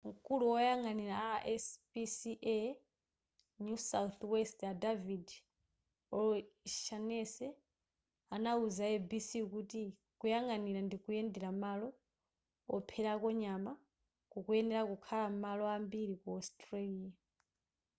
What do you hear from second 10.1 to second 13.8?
kuyang'anira ndikuyendera malo opherako nyama